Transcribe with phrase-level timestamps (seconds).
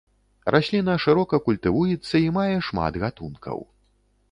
[0.53, 3.57] Расліна шырока культывуецца і мае шмат гатункаў.